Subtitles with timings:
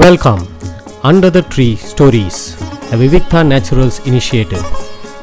[0.00, 0.42] Welcome
[1.08, 2.40] under the tree stories
[2.88, 4.66] the Vivikta naturals initiative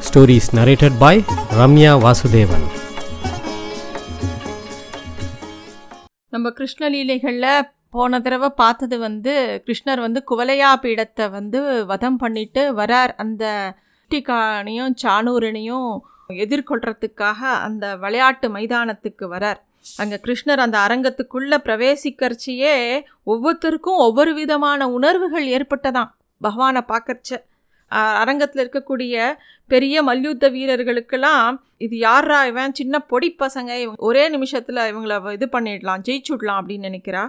[0.06, 1.20] stories narrated by
[1.58, 2.66] Ramya Vasudevan
[6.28, 13.14] நம்ம கிருஷ்ணலீலைகளில் போன தடவை பார்த்தது வந்து கிருஷ்ணர் வந்து குவலையா பீடத்தை வந்து வதம் பண்ணிட்டு வரார்.
[13.16, 13.44] அந்த
[14.10, 15.90] டிகானையும் சானூரனையும்
[16.44, 19.60] எதிர்கொள்றதுக்காக அந்த விளையாட்டு மைதானத்துக்கு வரார்.
[19.96, 26.10] அங்கே கிருஷ்ணர் அந்த அரங்கத்துக்குள்ளே பிரவேசிக்கிறச்சியே ஒவ்வொருத்தருக்கும் ஒவ்வொரு விதமான உணர்வுகள் ஏற்பட்டதாம்.
[26.40, 27.30] பகவானை பார்க்கறச்ச
[27.90, 29.16] அரங்கத்தில் இருக்கக்கூடிய
[29.66, 36.04] பெரிய மல்யுத்த வீரர்களுக்கெல்லாம் இது யாரா இவன் சின்ன பொடி பசங்க இவங்க ஒரே நிமிஷத்தில் இவங்கள இது பண்ணிடலாம்
[36.08, 37.22] ஜெயிச்சுடலாம் அப்படின்னு நினைக்கிறா?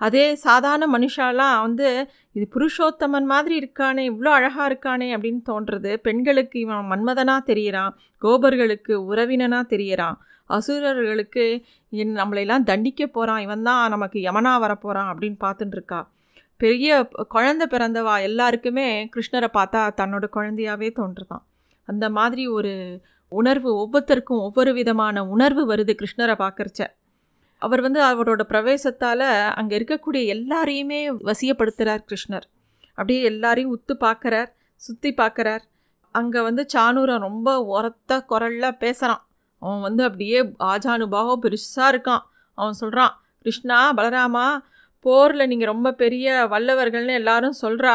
[0.00, 1.88] அதே சாதாரண மனுஷாலாம் வந்து
[2.32, 5.96] இது புருஷோத்தமன் மாதிரி இருக்கானே இவ்வளோ அழகாக இருக்கானே அப்படின்னு தோன்றது.
[5.96, 10.16] பெண்களுக்கு இவன் மன்மதனாக தெரியறான் கோபர்களுக்கு உறவினனாக தெரியறான்.
[10.46, 11.44] அசுரர்களுக்கு
[11.92, 16.00] என் நம்மளையெல்லாம் தண்டிக்க போகிறான் இவன் தான் நமக்கு யமனா வரப்போகிறான் அப்படின்னு பார்த்துட்டுருக்கா
[16.56, 21.44] பெரிய குழந்த பிறந்தவா எல்லாருக்குமே கிருஷ்ணரை பார்த்தா தன்னோட குழந்தையாகவே தோன்றுதான்.
[21.88, 22.72] அந்த மாதிரி ஒரு
[23.28, 26.82] உணர்வு ஒவ்வொருத்தருக்கும் ஒவ்வொரு விதமான உணர்வு வருது கிருஷ்ணரை பார்க்குறச்ச.
[27.64, 29.26] அவர் வந்து அவரோட பிரவேசத்தால்
[29.58, 32.46] அங்கே இருக்கக்கூடிய எல்லாரையுமே வசியப்படுத்துகிறார் கிருஷ்ணர்.
[32.98, 35.64] அப்படியே எல்லாரையும் உத்து பார்க்குறார் சுற்றி பார்க்குறார்
[36.14, 39.22] அங்கே வந்து சானூரன் ரொம்ப உரத்த குரலில் பேசுகிறான்
[39.62, 40.38] அவன் வந்து அப்படியே
[40.72, 42.24] ஆஜானுபாவம் பெருசாக இருக்கான்.
[42.58, 44.46] அவன் சொல்கிறான் கிருஷ்ணா பலராமா
[45.04, 47.94] போரில் நீங்கள் ரொம்ப பெரிய வல்லவர்கள்னு எல்லாரும் சொல்கிறா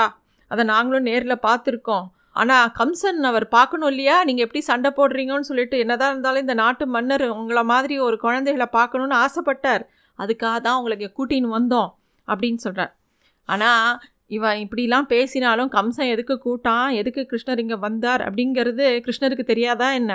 [0.52, 2.06] அதை நாங்களும் நேரில் பார்த்துருக்கோம்.
[2.35, 4.17] ஆனால் கம்சன் அவர் பார்க்கணும் இல்லையா?
[4.27, 9.17] நீங்கள் எப்படி சண்டை போடுறீங்கன்னு சொல்லிட்டு என்னதான் இருந்தாலும் இந்த நாட்டு மன்னர் உங்களை மாதிரி ஒரு குழந்தைகளை பார்க்கணுன்னு
[9.25, 9.83] ஆசைப்பட்டார்.
[10.19, 11.89] அதுக்காக தான் உங்களுக்கு கூட்டின்னு வந்தோம்
[12.27, 12.94] அப்படின்னு சொல்கிறார்
[13.50, 13.91] ஆனால்
[14.38, 16.88] இவன் இப்படிலாம் பேசினாலும் கம்சன் எதுக்கு கூட்டான்?
[16.91, 18.22] எதுக்கு கிருஷ்ணர் இங்கே வந்தார்?
[18.22, 20.11] அப்படிங்கிறது கிருஷ்ணருக்கு தெரியாதா என்ன?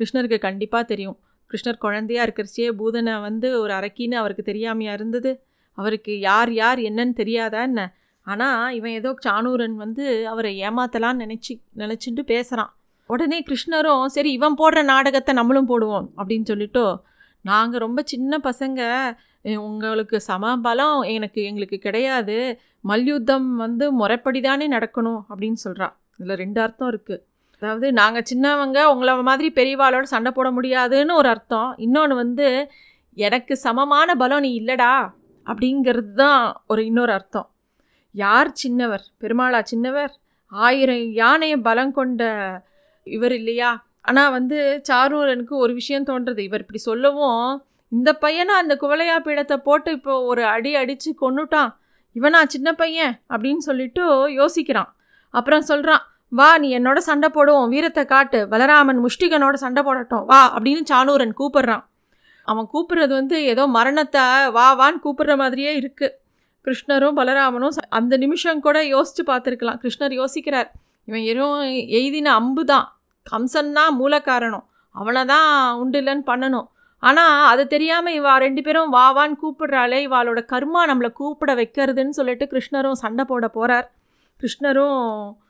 [0.00, 1.16] கிருஷ்ணருக்கு கண்டிப்பாக தெரியும்.
[1.50, 5.32] கிருஷ்ணர் குழந்தையாக இருக்கிறச்சியே பூதனை வந்து ஒரு அரக்கின்னு அவருக்கு தெரியாமையாக இருந்தது.
[5.78, 7.82] அவருக்கு யார் யார் என்னன்னு தெரியாதா என்ன?
[8.26, 12.72] ஆனால் இவன் ஏதோ சானூரன் வந்து அவரை ஏமாத்தலான்னு நினச்சி நினச்சிட்டு பேசுகிறான்
[13.10, 16.84] உடனே கிருஷ்ணரும் சரி இவன் போடுற நாடகத்தை நம்மளும் போடுவோம் அப்படின்னு சொல்லிட்டு
[17.44, 18.80] நாங்கள் ரொம்ப சின்ன பசங்க.
[19.68, 22.36] உங்களுக்கு சமபலம் எனக்கு எங்களுக்கு கிடையாது.
[22.90, 27.22] மல்யுத்தம் வந்து முறைப்படி தானே நடக்கணும் அப்படின்னு சொல்கிறா இதில் ரெண்டு அர்த்தம் இருக்குது
[27.62, 31.70] அதாவது நாங்கள் சின்னவங்க உங்களை மாதிரி பெரியவாளோட சண்டை போட முடியாதுன்னு ஒரு அர்த்தம்.
[31.78, 32.46] இன்னொன்று வந்து
[33.16, 34.92] எனக்கு சமமான பலம் நீ இல்லைடா
[35.46, 37.48] அப்படிங்கிறது தான் ஒரு இன்னொரு அர்த்தம்.
[38.14, 39.04] யார் சின்னவர்?
[39.20, 40.12] பெருமாளா சின்னவர்?
[40.52, 42.22] ஆயிரம் யானையை பலம் கொண்ட
[43.06, 43.70] இவர் இல்லையா?
[44.00, 44.58] ஆனால் வந்து
[44.88, 46.38] சாரூரனுக்கு ஒரு விஷயம் தோன்றது.
[46.38, 51.70] இவர் இப்படி சொல்லவும் இந்த பையனை அந்த குவலையா பீடத்தை போட்டு இப்போ ஒரு அடி அடித்து கொண்டுட்டான்
[52.16, 54.02] இவனா சின்ன பையன் அப்படின்னு சொல்லிட்டு
[54.40, 54.90] யோசிக்கிறான்.
[55.34, 57.68] அப்புறம் சொல்கிறான் வா நீ என்னோட சண்டை போடுவோம்.
[57.68, 58.38] வீரத்தை காட்டு.
[58.52, 60.24] பலராமன் முஷ்டிகனோட சண்டை போடட்டும்.
[60.30, 61.84] வா அப்படின்னு சாணூரன் கூப்பிட்றான்.
[62.48, 64.22] அவன் கூப்பிட்றது வந்து ஏதோ மரணத்தை
[64.56, 66.14] வா வான்னு கூப்பிட்ற மாதிரியே இருக்குது
[66.66, 69.80] கிருஷ்ணரும் பலராமனும் அந்த நிமிஷம் கூட யோசித்து பார்த்துருக்கலாம்.
[69.82, 70.68] கிருஷ்ணர் யோசிக்கிறார்
[71.08, 71.64] இவன் எதுவும்
[71.98, 72.86] எய்தின அம்பு தான்
[73.32, 74.64] கம்சன் தான் மூல காரணம்
[74.94, 76.68] அவனை தான் உண்டு இல்லைன்னு பண்ணணும்.
[77.08, 82.44] ஆனால் அது தெரியாமல் இவா ரெண்டு பேரும் வா வான்னு கூப்பிடுறாளே இவாளோட கர்மா நம்மளை கூப்பிட வைக்கிறதுன்னு சொல்லிட்டு
[82.52, 83.88] கிருஷ்ணரும் சண்டை போட போகிறார்
[84.40, 85.00] கிருஷ்ணரும்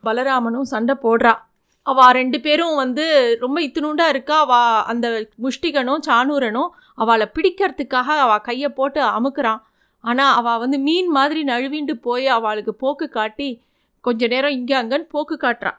[0.06, 1.34] பலராமனும் சண்டை போடுறா.
[1.86, 3.04] அவள் ரெண்டு பேரும் வந்து
[3.44, 4.36] ரொம்ப இத்தினுண்டாக இருக்கா.
[4.46, 5.06] அவள் அந்த
[5.44, 6.70] முஷ்டிகனும் சானூரனும்
[7.02, 9.62] அவளை பிடிக்கிறதுக்காக அவள் கையை போட்டு அமுக்குறான்.
[10.04, 13.48] ஆனால் அவள் வந்து மீன் மாதிரி நழுவிண்டு போய் அவளுக்கு போக்கு காட்டி
[14.04, 15.78] கொஞ்ச நேரம் இங்கே அங்கன்னு போக்கு காட்டுறான்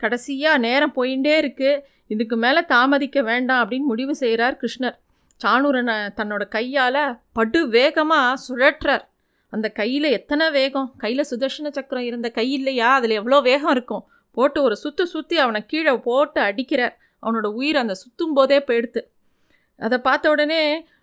[0.00, 4.96] கடைசியாக நேரம் போயிட்டே இருக்குது இதுக்கு மேலே தாமதிக்க வேண்டாம் அப்படின்னு முடிவு செய்கிறார் கிருஷ்ணர்.
[5.40, 9.04] சானூரனை தன்னோட கையால் படு வேகமாக சுழற்றார்.
[9.52, 10.88] அந்த கையில் எத்தனை வேகம்?
[10.98, 12.88] கையில் சுதர்ஷன சக்கரம் இருந்த கை இல்லையா?
[12.94, 14.04] அதில் எவ்வளோ வேகம் இருக்கும்?
[14.36, 16.94] போட்டு ஒரு சுற்று சுற்றி அவனை கீழே போட்டு அடிக்கிறார்.
[17.22, 19.02] அவனோட உயிர் அந்த சுற்றும் போதே போயிடுத்து.
[19.80, 20.62] அதை பார்த்த உடனே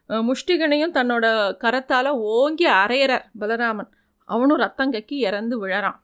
[0.09, 3.89] முஷ்டிகனையும் தன்னோட கரத்தால் ஓங்கி அரையிறார் பலராமன்.
[4.25, 5.99] அவனும் ரத்தம் கக்கி இறந்து விழறான்.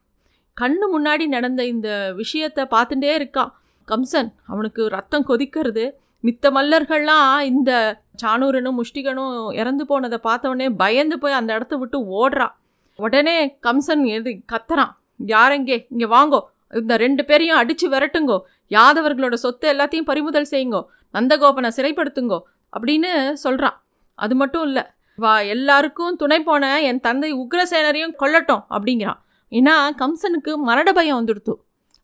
[0.60, 3.52] கண்ணு முன்னாடி நடந்த இந்த விஷயத்தை பார்த்துட்டே இருக்கான்.
[3.88, 5.92] கம்சன் அவனுக்கு ரத்தம் கொதிக்கிறது.
[6.22, 12.52] மித்த மல்லர்கள்லாம் இந்த சானூரனும் முஷ்டிகனும் இறந்து போனதை பார்த்தவொடனே பயந்து போய் அந்த இடத்த விட்டு ஓடுறான்.
[12.96, 14.90] உடனே கம்சன் எது கத்துறான்.
[15.26, 15.88] யாரெங்கே இங்கே?
[15.90, 16.40] வாங்கோ.
[16.70, 18.40] இந்த ரெண்டு பேரையும் அடித்து விரட்டுங்கோ.
[18.70, 20.84] யாதவர்களோட சொத்து எல்லாத்தையும் பறிமுதல் செய்யுங்கோ.
[21.14, 22.40] நந்தகோபனை சிறைப்படுத்துங்கோ.
[22.80, 23.85] அப்படின்னு சொல்கிறான்
[24.18, 24.84] அது மட்டும் இல்லை
[25.18, 29.20] வா எல்லாருக்கும் துணை போன என் தந்தை உக்ரசேனரையும் கொல்லட்டும் அப்படிங்கிறான்.
[29.52, 31.54] ஏன்னா கம்சனுக்கு மரண பயம் வந்துடுத்து.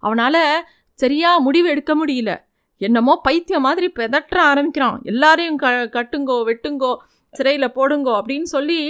[0.02, 0.44] அவனால்
[0.98, 2.32] சரியாக முடிவு எடுக்க முடியல.
[2.80, 4.96] என்னமோ பைத்தியம் மாதிரி பெதற்ற ஆரம்பிக்கிறான்.
[5.02, 5.66] எல்லாரையும் க
[5.96, 6.92] கட்டுங்கோ வெட்டுங்கோ
[7.34, 8.80] சிறையில் போடுங்கோ அப்படின்னு சொல்லி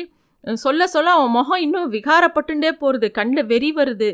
[0.64, 4.08] சொல்ல சொல்ல அவன் முகம் இன்னும் விகாரப்பட்டுண்டே போகிறது கண்ணில் வெறி வருது.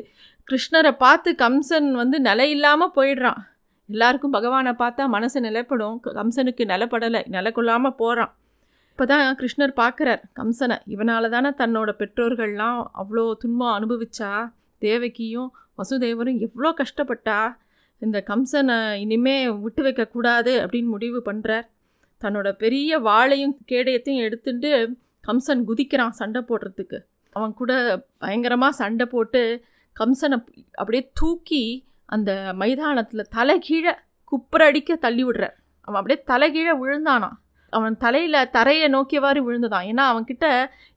[0.49, 3.41] கிருஷ்ணரை பார்த்து கம்சன் வந்து நிலை இல்லாமல் போயிடுறான்.
[3.89, 5.97] எல்லாருக்கும் பகவானை பார்த்தா மனசு நிலைப்படும்.
[6.19, 8.33] கம்சனுக்கு நிலப்படலை நிலை கொள்ளாமல் போகிறான்
[8.99, 10.77] இப்போ தான் கிருஷ்ணர் பார்க்குறார் கம்சனை.
[10.95, 14.31] இவனால தானே தன்னோட பெற்றோர்கள்லாம் அவ்வளோ துன்பம் அனுபவிச்சா?
[14.83, 17.37] தேவகியும் வசுதேவரும் எவ்வளோ கஷ்டப்பட்டா?
[18.03, 21.67] இந்த கம்சனை இனிமே விட்டு வைக்கக்கூடாது அப்படின்னு முடிவு பண்ணுறார்
[22.23, 24.73] தன்னோட பெரிய வாளையும் கேடயத்தையும் எடுத்துட்டு
[25.25, 27.01] கம்சன் குதிக்கிறான் சண்டை போடுறதுக்கு.
[27.37, 27.73] அவன் கூட
[28.19, 29.43] பயங்கரமாக சண்டை போட்டு
[29.97, 30.39] கம்சனை
[30.73, 31.65] அப்படியே தூக்கி
[32.09, 32.31] அந்த
[32.63, 33.95] மைதானத்தில் தலை கீழே
[34.33, 35.59] குப்புறடிக்க தள்ளி விடுறார்
[35.89, 37.39] அவன் அப்படியே தலைகீழே விழுந்தானான்
[37.71, 39.87] அவன் தலையில் தரையை நோக்கியவாறு விழுந்துதான்.
[39.91, 40.47] ஏன்னா அவன்கிட்ட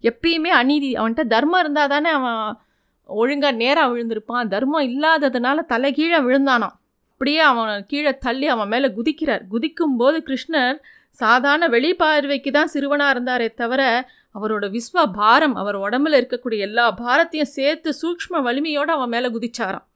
[0.02, 2.58] எப்பயுமே அநீதி அவன்கிட்ட தர்மம் இருந்தால் தானே அவன்
[3.06, 4.48] ஒழுங்காக நேராக விழுந்திருப்பான்.
[4.48, 6.76] தர்மம் இல்லாததுனால தலை கீழே விழுந்தானான்
[7.14, 9.44] அப்படியே அவன் கீழே தள்ளி அவன் மேலே குதிக்கிறார்.
[9.52, 10.80] குதிக்கும்போது கிருஷ்ணர்
[11.10, 14.10] சாதாரண வெளிப்பார்வைக்கு தான் சிறுவனாக இருந்தாரே தவிர
[14.40, 19.88] அவரோட விஸ்வ பாரம் அவர் உடம்புல இருக்கக்கூடிய எல்லா பாரத்தையும் சேர்த்து சூக்ஷ்ம வலிமையோடு அவன் மேலே குதிச்சாராம்.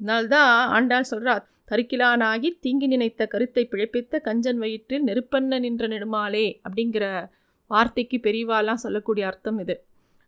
[0.00, 7.28] அதனால்தான் ஆண்டாள் சொல்கிறார் தரிக்கிலானாகி தீங்கி நினைத்த கருத்தை பிழைப்பித்த கஞ்சன் வயிற்றில் நெருப்பண்ண நின்ற நெடுமாலே அப்படிங்கிற
[7.66, 9.84] வார்த்தைக்கு பெரியவாலாம் சொல்லக்கூடிய அர்த்தம் இது.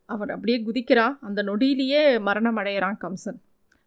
[0.06, 3.38] அவன் அப்படியே குதிக்கிறான் அந்த நொடியிலேயே மரணம் அடையிறான் கம்சன்.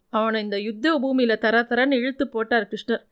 [0.09, 3.03] அவனை இந்த யுத்த பூமியில் தர தரன்னு இழுத்து போட்டார் கிருஷ்ணர்.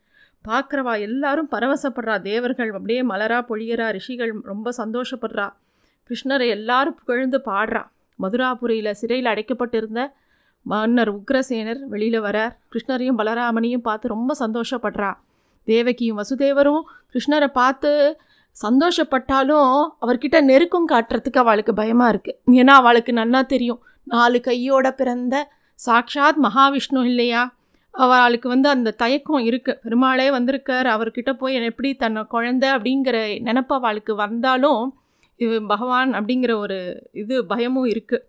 [0.47, 2.21] பார்க்குறவா எல்லாரும் பரவசப்படுறா.
[2.21, 3.91] தேவர்கள் அப்படியே மலரா பொழியறா.
[3.91, 5.53] ரிஷிகள் ரொம்ப சந்தோஷப்படுறா.
[6.09, 7.83] கிருஷ்ணரை எல்லாரும் புகழ்ந்து பாடுறா.
[8.21, 10.13] மதுராபுரியில் சிறையில் அடைக்கப்பட்டிருந்த
[10.65, 12.53] மன்னர் உக்ரசேனர் வெளியில் வரார்.
[12.71, 15.11] கிருஷ்ணரையும் பலராமனையும் பார்த்து ரொம்ப சந்தோஷப்படுறா.
[15.67, 17.91] தேவகியும் வசுதேவரும் கிருஷ்ணரை பார்த்து
[18.55, 19.73] சந்தோஷப்பட்டாலும்
[20.03, 23.81] அவர்கிட்ட நெருக்கம் காட்டுறதுக்கு அவளுக்கு பயமாக இருக்குது ஏன்னா அவளுக்கு நன்னா தெரியும்.
[24.03, 25.35] நாலு கையோட பிறந்த
[25.79, 27.41] சாக்ஷாத் மகாவிஷ்ணு இல்லையா?
[27.93, 30.87] அவளுக்கு வந்து அந்த தயக்கம் இருக்குது பெருமாளே வந்திருக்கார்.
[30.95, 33.17] அவர்கிட்ட போய் எப்படி தன்னை குழந்த அப்படிங்கிற
[33.47, 34.83] நினப்பு அவளுக்கு வந்தாலும்
[35.39, 36.77] இது பகவான் அப்படிங்கிற ஒரு
[37.11, 38.25] இது பயமும் இருக்குது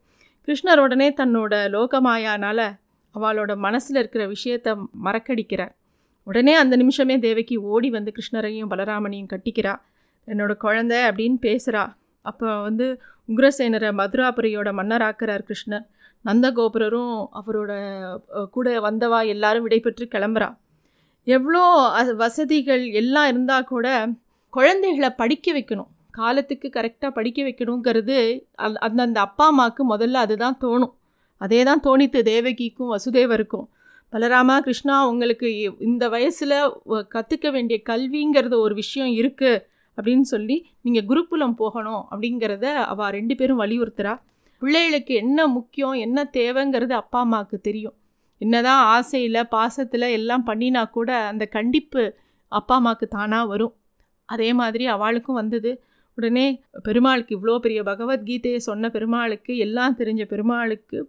[0.46, 2.66] கிருஷ்ணர் உடனே தன்னோட லோகமாயானால்
[3.14, 4.68] அவளோட மனசில் இருக்கிற விஷயத்த
[5.04, 5.72] மறக்கடிக்கிறார்.
[6.26, 9.74] உடனே அந்த நிமிஷமே தேவகி ஓடி வந்து கிருஷ்ணரையும் பலராமனையும் கட்டிக்கிறா.
[10.26, 11.84] என்னோட குழந்தை அப்படின்னு பேசுகிறா
[12.22, 12.86] அப்போ வந்து
[13.28, 15.86] உக்ரசேனரை மதுராபுரியோட மன்னராக்கிறார் கிருஷ்ணர்.
[16.24, 17.72] நந்தகோபுரரும் அவரோட
[18.50, 20.48] கூட வந்தவா எல்லாரும் விடைபெற்று கிளம்புறா.
[21.24, 21.62] எவ்வளோ
[22.16, 23.86] வசதிகள் எல்லாம் இருந்தால் கூட
[24.50, 25.90] குழந்தைகளை படிக்க வைக்கணும்.
[26.18, 28.16] காலத்துக்கு கரெக்டாக படிக்க வைக்கணுங்கிறது
[28.64, 30.92] அந் அந்தந்த அப்பா அம்மாவுக்கு முதல்ல அதுதான் தோணும்.
[31.40, 33.66] அதே தான் தோணித்து தேவகிக்கும் வசுதேவருக்கும்.
[34.12, 35.48] பலராமா கிருஷ்ணா உங்களுக்கு
[35.88, 36.56] இந்த வயசில்
[37.14, 39.62] கற்றுக்க வேண்டிய கல்விங்கிறது ஒரு விஷயம் இருக்குது
[39.98, 44.14] அப்படின்னு சொல்லி நீங்கள் குருகுலம் போகணும் அப்படிங்கிறத அவள் ரெண்டு பேரும் வலியுறுத்துகிறா
[44.62, 47.96] பிள்ளைகளுக்கு என்ன முக்கியம் என்ன தேவைங்கிறது அப்பா அம்மாவுக்கு தெரியும்.
[48.40, 52.02] என்னதான் ஆசையில் பாசத்தில் எல்லாம் பண்ணினா கூட அந்த கண்டிப்பு
[52.52, 53.74] அப்பா அம்மாவுக்கு தானாக வரும்.
[54.28, 55.72] அதே மாதிரி அவளுக்கும் வந்தது.
[56.14, 61.08] உடனே பெருமாளுக்கு இவ்வளோ பெரிய பகவத்கீதையை சொன்ன பெருமாளுக்கு எல்லாம் தெரிஞ்ச பெருமாளுக்கு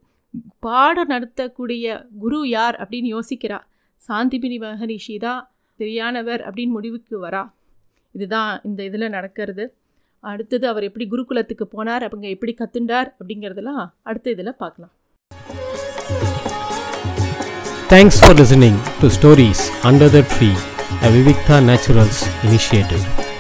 [0.59, 2.75] பாடம் நடத்தக்கூடிய குரு யார்?
[2.75, 3.59] அப்படின்னு யோசிக்கிறா.
[4.07, 7.44] சாந்திபினி மகரிஷி தான் சரியானவர் அப்படின்னு முடிவுக்கு வரா.
[8.11, 9.75] இதுதான் இந்த இதில் நடக்கிறது.
[10.23, 14.94] அடுத்தது அவர் எப்படி குருகுலத்துக்கு போனார் அவங்க எப்படி கத்துண்டார் அப்படிங்கிறதெல்லாம் அடுத்த இதில் பார்க்கலாம்.
[17.89, 20.50] Thanks for listening to stories under the tree
[21.03, 23.32] a Vivikta naturals initiative